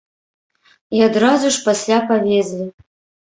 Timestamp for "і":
0.97-1.03